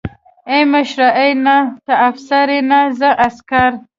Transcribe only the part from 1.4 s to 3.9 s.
نه ته افسر يې نه زه عسکر.